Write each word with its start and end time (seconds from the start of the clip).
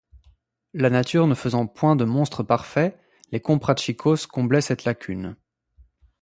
La 0.73 0.89
nature 0.89 1.27
ne 1.27 1.35
faisant 1.35 1.67
point 1.67 1.95
de 1.95 2.05
monstres 2.05 2.41
parfaits, 2.41 2.97
les 3.31 3.39
comprachicos 3.39 4.25
comblaient 4.27 4.59
cette 4.59 4.83
lacune. 4.83 5.35